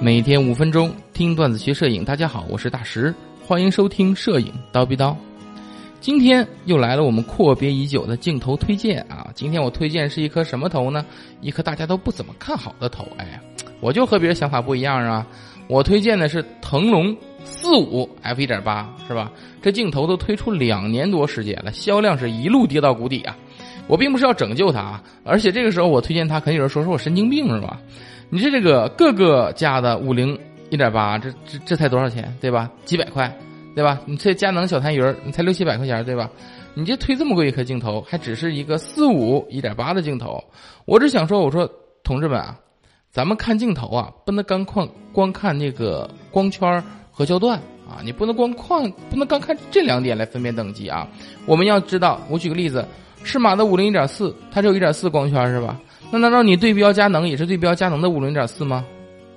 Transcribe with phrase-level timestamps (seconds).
[0.00, 3.12] 每天五分钟听段子学摄影，大家好，我是大石，
[3.44, 5.16] 欢迎收听摄影刀逼刀。
[6.00, 9.28] 今天又来了我们阔别已久的镜头推荐啊！
[9.34, 11.04] 今天我推荐是一颗什么头呢？
[11.40, 13.08] 一颗大家都不怎么看好的头。
[13.16, 13.40] 哎，
[13.80, 15.26] 我就和别人想法不一样啊！
[15.66, 19.32] 我推荐的是腾龙四五 f 一点八，是吧？
[19.60, 23.36] 这镜头都推出两年多时间了，销量是一路跌到谷底啊！
[23.88, 27.80] 我并不是要拯救它，而且这个时候我推荐它，肯定有人说说我神经病是吧？
[28.30, 30.38] 你这这个各个家的五零
[30.70, 32.70] 一点八，这这这才多少钱，对吧？
[32.84, 33.34] 几百块，
[33.74, 33.98] 对吧？
[34.04, 36.30] 你这佳能小痰盂你才六七百块钱，对吧？
[36.74, 40.42] 你这推这么贵一颗镜头，还只是一个四五一点八的镜头。
[40.84, 41.68] 我只想说，我说
[42.04, 42.56] 同志们啊，
[43.10, 47.58] 咱们看镜头啊，不能光看光看那个光圈和焦段
[47.88, 51.08] 啊，你不能光看，不能光看这两点来分辨等级啊。
[51.46, 52.86] 我们要知道，我举个例子，
[53.24, 55.80] 适马的五零一点四，它只有一点四光圈是吧？
[56.10, 58.84] 那难道你对标佳能也是对标佳能的五零点四吗？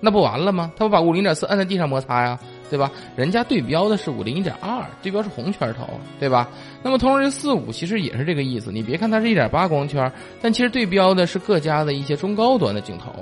[0.00, 0.72] 那不完了吗？
[0.76, 2.38] 他不把五零点四摁在地上摩擦呀，
[2.70, 2.90] 对吧？
[3.16, 6.48] 人家对标的是五零一点二，对标是红圈头，对吧？
[6.82, 8.70] 那么同时四五其实也是这个意思。
[8.72, 13.12] 你别看它是一点八光圈，但其实对标的是各家的一些中高端的镜头。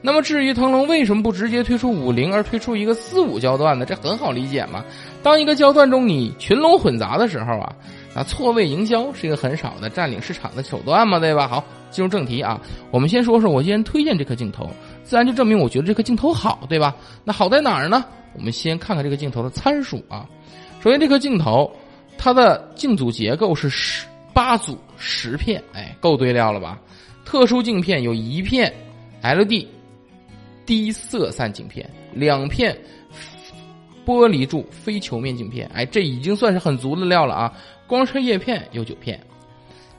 [0.00, 3.84] 那么至于腾龙为什么不直接推出五零而推出一个四五焦段呢？
[3.84, 4.84] 这很好理解嘛。
[5.22, 7.72] 当一个焦段中你群龙混杂的时候啊。
[8.14, 11.46] 那错位营销是一个很少的占领市场的手段嘛，对吧？
[11.46, 14.68] 好，进入正题啊，我们先说说我今天推荐这颗镜头，
[15.04, 16.96] 自然就证明我觉得这颗镜头好，对吧？
[17.22, 18.04] 那好在哪儿呢？
[18.34, 20.26] 我们先看看这个镜头的参数啊。
[20.80, 21.70] 首先，这颗镜头
[22.16, 26.80] 它的镜组结构是十八组十片，哎，够堆料了吧？
[27.24, 28.72] 特殊镜片有一片
[29.22, 29.66] LD
[30.64, 32.76] 低色散镜片，两片。
[34.06, 37.52] 玻璃柱非球面镜片，哎，这已经算是很足的料了啊！
[37.86, 39.20] 光车叶片有九片，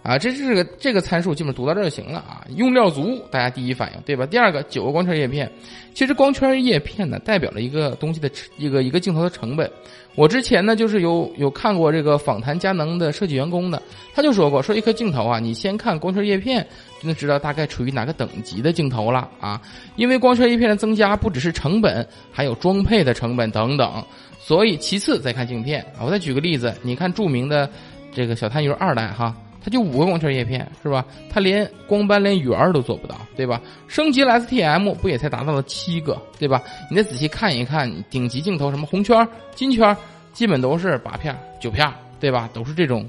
[0.01, 2.45] 啊，这是个这个参数，基本读到这就行了啊。
[2.55, 4.25] 用料足，大家第一反应对吧？
[4.25, 5.51] 第二个，九个光圈叶片，
[5.93, 9.69] 其实光圈叶片呢，代表了一个东西的一个一个镜头的成本。
[10.15, 13.81] 我之前呢，就是有有看过这个访谈佳能的设计员工的，
[14.13, 16.65] 他就说过，说一颗镜头啊，你先看光圈叶片，
[17.01, 19.61] 就能知道大概处于哪个等级的镜头了啊。
[19.97, 24.03] 因为光圈叶片的增加不只是成本，还有装配的成本等等，
[24.39, 26.03] 所以其次再看镜片啊。
[26.05, 27.69] 我再举个例子，你看著名的
[28.13, 29.35] 这个小探鱼二代哈。
[29.61, 31.05] 它就五个光圈叶片是吧？
[31.29, 33.61] 它连光斑连圆儿都做不到，对吧？
[33.87, 36.61] 升级了 STM 不也才达到了七个，对吧？
[36.89, 39.95] 你再仔细看一看顶级镜头，什么红圈、金圈，
[40.31, 42.49] 基本都是八片、九片，对吧？
[42.53, 43.07] 都是这种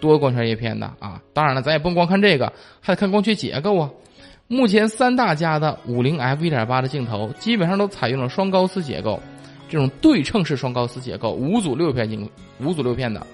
[0.00, 1.20] 多光圈叶片的啊。
[1.32, 3.88] 当然了，咱也不光看这个，还得看光学结构啊。
[4.48, 9.18] 目前三大家的五零 f 一点八的镜头基本上都采用了双高斯结构，
[9.68, 12.28] 这种对称式双高斯结构，五组六片镜，
[12.60, 13.24] 五组六片的。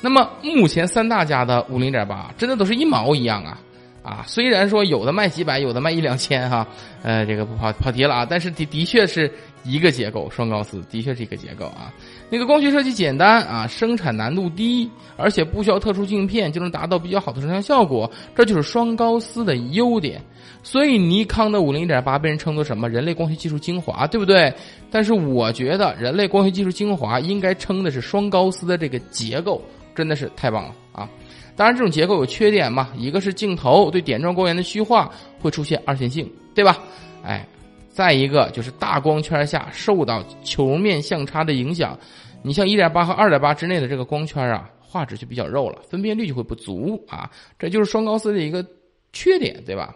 [0.00, 3.60] 那么目前三大家的五零点八真的都是一毛一样啊
[4.02, 4.24] 啊！
[4.26, 6.66] 虽然说有的卖几百，有的卖一两千哈，
[7.02, 9.30] 呃，这个不跑跑题了啊，但是的的确是
[9.62, 11.92] 一个结构，双高斯的确是一个结构啊。
[12.30, 20.18] 那个光学设计简单啊，生产难度低，而且不需要特殊镜片就能达到比较好的成像效果，这就是双高斯的优点。
[20.62, 22.88] 所以尼康的五零一点八被人称作什么？
[22.88, 24.50] 人类光学技术精华，对不对？
[24.90, 29.60] 但是我觉得人类光学技术精华应该称的是双高斯的这个结构。
[29.94, 31.08] 真的是太棒了啊！
[31.56, 36.78] 当然，这种结构有缺点嘛，一个是镜头对点状光源的虚化会出现二线性，对吧？
[37.22, 37.46] 哎，
[37.90, 41.98] 再一个就是大光圈下受到球面相差的影响，
[42.42, 48.64] 你像一点八和二点八之内的这个光圈啊，画质就比较肉了，分辨率就会不足啊，这就是双高斯的一个
[49.12, 49.94] 缺点，对吧？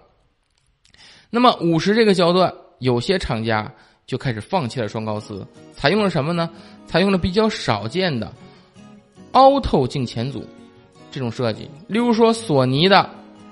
[1.31, 3.73] 那么五十这个焦段，有些厂家
[4.07, 6.51] 就开始放弃了双高斯，采用了什么呢？
[6.87, 8.31] 采用了比较少见的。
[9.35, 10.45] 凹透镜前组，
[11.13, 12.99] 这种设计，例如说索尼的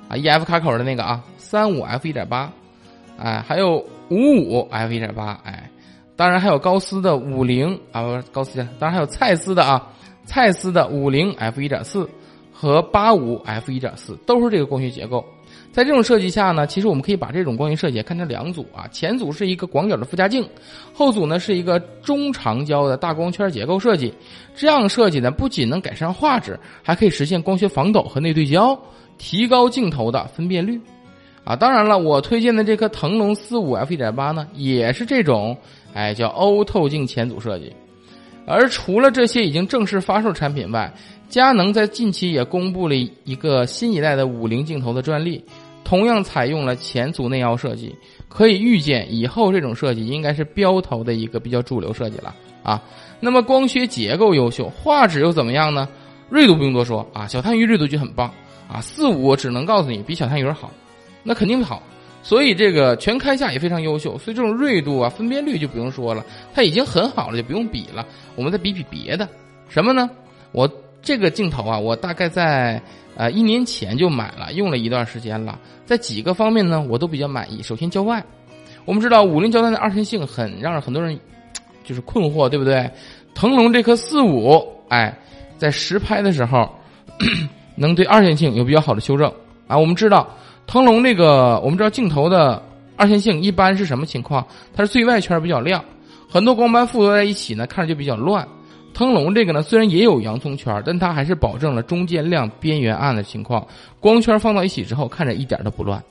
[0.09, 2.51] 啊，E F 卡口的那个啊，三五 F 一点八，
[3.19, 4.17] 哎，还有五
[4.49, 5.71] 五 F 一点八，哎，
[6.17, 9.91] 当然还有高斯的五零啊，不是高斯当然还有蔡司的啊，
[10.25, 12.09] 蔡司的五零 F 一点四
[12.53, 15.25] 和八五 F 一点四，都是这个光学结构。
[15.73, 20.47] 在这种设计下呢，其实我们可以把这种光学设计看成两组啊，前组是一个广角的附加镜，
[20.93, 24.13] 后组呢是一个中长焦的大光圈结构设计。
[24.55, 28.79] 这样设计呢，不仅能改善画质，还可以实现光学防抖和内对焦，
[29.17, 30.79] 提高镜头的分辨率。
[31.43, 35.57] 啊，当然了，我推荐的这颗腾龙四五 f 一点八呢，也是这种，
[35.95, 37.73] 哎，叫欧透镜前组设计。
[38.47, 40.93] 而除了这些已经正式发售产品外，
[41.29, 45.43] 佳能在近期也公布了一个新一代的五零镜头的专利，
[45.85, 47.95] 同样采用了前组内凹设计。
[48.29, 52.83] 可以预见，以后这种设计应该是标头的一个比较主流设计了啊。
[53.21, 55.87] 那么光学结构优秀，画质又怎么样呢？
[56.31, 58.33] 锐度不用多说啊，小探鱼锐度就很棒
[58.67, 58.81] 啊。
[58.81, 60.71] 四五只能告诉你比小探鱼好，
[61.23, 61.83] 那肯定好。
[62.23, 66.25] 所以这个全开下也非常优秀，所以这种锐度啊、分辨率就不用说了，
[66.55, 68.07] 它已经很好了，就不用比了。
[68.35, 69.29] 我们再比比别的，
[69.69, 70.09] 什么呢？
[70.53, 70.67] 我
[71.03, 72.81] 这个镜头啊，我大概在
[73.17, 77.63] 呃一年前就买了，用了一段时间了，在几个方面呢，我都比较满意。
[77.63, 78.25] 首先焦外，
[78.85, 81.19] 我们知道五零焦段的二线性很让很多人
[81.85, 82.89] 就是困惑，对不对？
[83.35, 85.13] 腾龙这颗四五，哎，
[85.59, 86.71] 在实拍的时候
[87.75, 89.33] 能对二线性有比较好的修正
[89.67, 89.77] 啊。
[89.77, 90.29] 我们知道。
[90.65, 92.63] 腾龙这个，我们知道镜头的
[92.97, 94.47] 二线性一般是什么情况？
[94.73, 95.85] 它是最外圈比较亮，
[96.31, 98.47] 很多光斑复合在一起呢，看着就比较乱。
[98.95, 103.67] 腾龙这个呢，虽然也有洋葱圈，但它还是保证了中间亮、边缘暗的情况。
[104.01, 106.03] 光圈放到一起之后，看着一点都不乱，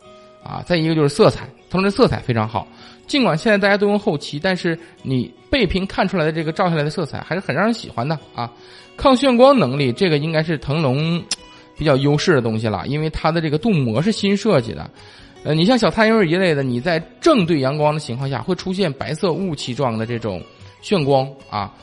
[0.44, 0.64] 啊。
[0.66, 2.68] 再一个就是色彩，腾龙的色彩非常好。
[3.08, 8.52] 尽管现在大家都用后期，但是你背屏看出来的这个照下来的色彩还是很让人喜欢的啊。
[8.98, 11.24] 抗眩光能力，这个应该是腾龙。
[11.78, 14.88] 比较优势的东西了，因为它的这个镀膜是新设计的，
[15.44, 20.40] 呃，你像小太阳一类的，你在正对阳光的情况下会出现白色雾气状的这种
[20.84, 21.74] 眩光啊，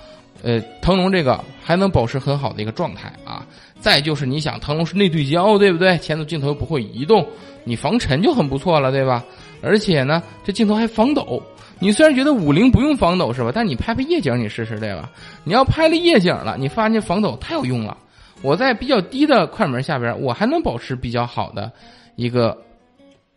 [0.42, 3.46] 呃，腾龙这个还能保持很好的一个状态啊。
[3.80, 5.96] 再就是你想，腾龙是内对焦，对不对？
[5.98, 7.26] 前头镜头又不会移动，
[7.64, 9.24] 你防尘就很不错了，对吧？
[9.62, 11.42] 而且呢，这镜头还防抖。
[11.80, 13.52] 你虽然觉得五零不用防抖是吧？
[13.54, 15.08] 但你拍拍夜景你试试对吧？
[15.44, 17.96] 你要拍了夜景了，你发现防抖太有用了。
[18.42, 21.70] 我在比较低的快门下边，我还能保持比较好的
[22.16, 22.56] 一个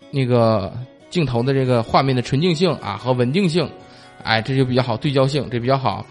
[0.10, 0.74] 那个
[1.12, 3.70] 镜头的这个画面的纯净性啊和稳定性，
[4.24, 6.04] 哎，这就比较好，对焦性这比较好。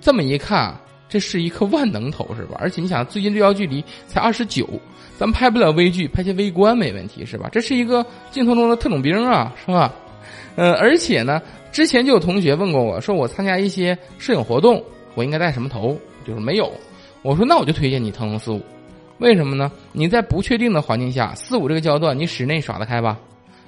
[0.00, 0.74] 这么一看，
[1.08, 2.56] 这是一颗万能头是吧？
[2.60, 4.68] 而且你想，最近对焦距离才二十九，
[5.18, 7.48] 咱拍不了微距，拍些微观没问题是吧？
[7.50, 9.92] 这是一个镜头中的特种兵啊，是吧？
[10.56, 11.40] 呃，而且呢，
[11.70, 14.82] 之前就有同学问过我说，我参加一些摄影活动，
[15.14, 15.98] 我应该带什么头？
[16.26, 16.72] 就是没有。
[17.22, 18.60] 我说那我就推荐你腾龙四五，
[19.18, 19.70] 为什么呢？
[19.92, 23.18] 你在不确定的环境下，四五这个焦段你室内耍得开吧，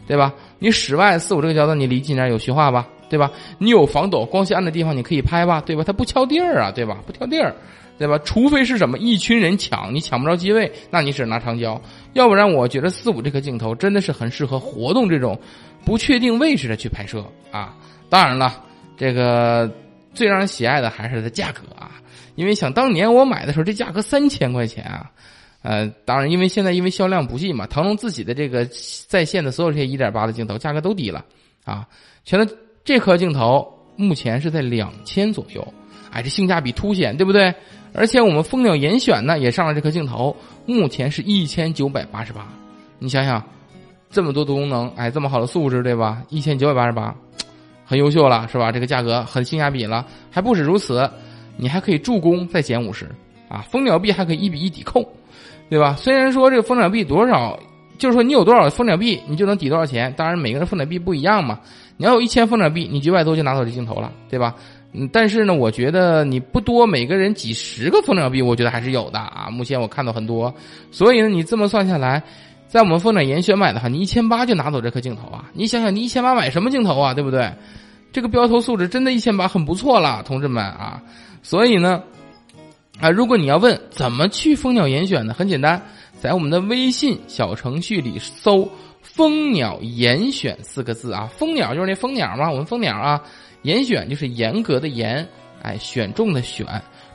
[0.06, 0.32] 对吧？
[0.58, 3.31] 你室外四五这个焦段你离近点有虚化吧，对吧？
[3.58, 5.82] 你有防抖，光线暗的地方你可以拍吧，对吧？
[5.84, 6.99] 它不挑地儿啊，对吧？
[7.06, 7.55] 不挑地儿，
[7.99, 8.19] 对吧？
[8.25, 11.81] 除非是什么一群人抢，你抢不着机位，那你只能拿长焦，
[12.12, 15.38] 要不然我觉得四五这颗镜头真的是很适合活动这种
[15.84, 17.75] 不确定位置的去拍摄啊。
[18.08, 18.62] 当然了，
[18.96, 19.70] 这个
[20.14, 21.90] 最让人喜爱的还是它价格啊。
[22.34, 25.11] 因为想当年我买的时候，这价格三千块钱啊，
[25.62, 28.64] 呃，当然因为现在因为销量不济嘛，腾龙自己的这个
[29.08, 31.25] 在线的所有这些一点八的镜头价格都低了
[31.64, 31.84] 啊，
[32.25, 32.54] 全都
[32.84, 33.66] 这颗镜头
[33.96, 35.66] 目前是在两千左右，
[36.10, 37.54] 哎，这性价比凸显，对不对？
[37.94, 40.36] 而且我们蜂鸟严选呢也上了这颗镜头，
[40.66, 42.46] 目前是一千九百八十八，
[42.98, 43.42] 你想想，
[44.10, 46.22] 这么多的功能，哎，这么好的素质，对吧？
[46.28, 47.14] 一千九百八十八，
[47.84, 48.70] 很优秀了，是吧？
[48.70, 51.10] 这个价格很性价比了，还不止如此。
[51.56, 53.08] 你还可以助攻再减五十
[53.48, 55.04] 啊，蜂鸟币还可以一比一抵扣，
[55.69, 55.96] 对吧？
[55.98, 57.58] 虽然说这个蜂鸟币多少，
[57.99, 60.12] 就是说你有多少蜂鸟币，你就能抵多少钱。
[60.17, 61.59] 当然每个人蜂鸟币不一样嘛。
[61.97, 64.55] 你要有一千蜂鸟币，你九百多就拿走这镜头了，对吧？
[64.93, 69.49] 嗯，但是呢，我觉得你不多，每个人几十个蜂鸟币，我觉得还是有的啊。
[69.50, 70.55] 目前我看到很多，
[70.91, 72.23] 所以呢，你这么算下来，
[72.69, 75.50] 在我们蜂鸟严选买的话，你一千八就拿走这颗镜头啊。
[75.53, 77.12] 你想想，你一千八买什么镜头啊？
[77.12, 77.53] 对不对？
[78.12, 81.03] 这个标头素质真的一千八很不错了，同志们啊。
[81.43, 82.03] 所以呢，
[83.00, 85.35] 啊，如果你要问怎么去蜂鸟严选呢？
[85.37, 85.83] 很简单，
[86.20, 88.69] 在我们的微信小程序里搜
[89.00, 93.23] “蜂鸟严选”四个字啊，蜂鸟就是那蜂鸟嘛，我们蜂鸟啊，
[93.62, 95.26] 严选就是严格的严，
[95.62, 96.66] 哎，选中的选，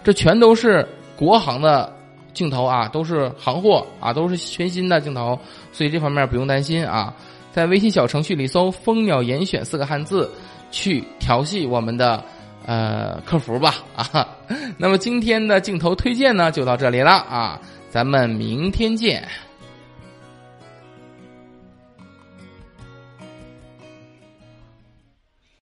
[0.03, 0.87] 这全都是
[1.17, 1.93] 国行的
[2.33, 5.37] 镜头啊，都是行货啊，都是全新的镜头，
[5.71, 7.13] 所以这方面不用担心啊。
[7.51, 10.31] 在微信小程序里搜“蜂鸟严选”四个汉字，
[10.71, 12.23] 去调戏我们的。
[12.65, 14.25] 呃，客服吧啊，
[14.79, 17.59] 那么今天的镜头推荐呢就到这里了啊，
[17.93, 19.23] 咱们明天见。